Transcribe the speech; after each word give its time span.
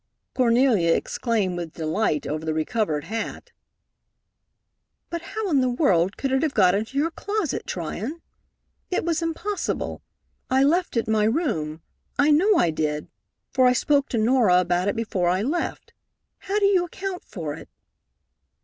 Cornelia 0.33 0.95
exclaimed 0.95 1.55
with 1.57 1.73
delight 1.73 2.25
over 2.25 2.43
the 2.43 2.55
recovered 2.55 3.03
hat. 3.03 3.51
"But 5.11 5.21
how 5.21 5.47
in 5.51 5.61
the 5.61 5.69
world 5.69 6.17
could 6.17 6.31
it 6.31 6.41
have 6.41 6.55
got 6.55 6.73
into 6.73 6.97
your 6.97 7.11
closet, 7.11 7.67
Tryon? 7.67 8.19
It 8.89 9.05
was 9.05 9.21
impossible. 9.21 10.01
I 10.49 10.63
left 10.63 10.97
it 10.97 11.07
my 11.07 11.25
room, 11.25 11.83
I 12.17 12.31
know 12.31 12.55
I 12.55 12.71
did, 12.71 13.09
for 13.51 13.67
I 13.67 13.73
spoke 13.73 14.09
to 14.09 14.17
Norah 14.17 14.61
about 14.61 14.87
it 14.87 14.95
before 14.95 15.29
I 15.29 15.43
left. 15.43 15.93
How 16.39 16.57
do 16.57 16.65
you 16.65 16.85
account 16.85 17.23
for 17.23 17.53
it?" 17.53 17.69